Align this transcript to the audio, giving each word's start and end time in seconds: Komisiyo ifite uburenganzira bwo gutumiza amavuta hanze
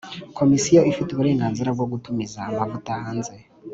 Komisiyo 0.37 0.79
ifite 0.91 1.09
uburenganzira 1.11 1.69
bwo 1.75 1.85
gutumiza 1.91 2.39
amavuta 2.49 2.89
hanze 3.03 3.33